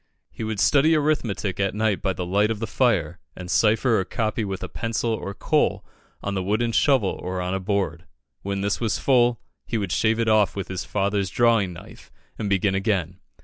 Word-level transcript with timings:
He 0.31 0.43
would 0.43 0.59
study 0.59 0.95
arithmetic 0.95 1.59
at 1.59 1.75
night 1.75 2.01
by 2.01 2.13
the 2.13 2.25
light 2.25 2.49
of 2.49 2.57
the 2.57 2.65
fire, 2.65 3.19
and 3.35 3.51
cipher 3.51 3.99
or 3.99 4.03
copy 4.03 4.43
with 4.43 4.63
a 4.63 4.67
pencil 4.67 5.11
or 5.11 5.35
coal 5.35 5.85
on 6.23 6.33
the 6.33 6.41
wooden 6.41 6.71
shovel 6.71 7.19
or 7.21 7.39
on 7.39 7.53
a 7.53 7.59
board. 7.59 8.07
When 8.41 8.61
this 8.61 8.79
was 8.79 8.97
full, 8.97 9.39
he 9.67 9.77
would 9.77 9.91
shave 9.91 10.17
it 10.19 10.27
off 10.27 10.55
with 10.55 10.69
his 10.69 10.85
father's 10.85 11.29
drawing 11.29 11.73
knife, 11.73 12.11
and 12.39 12.49
begin 12.49 12.73
again. 12.73 13.19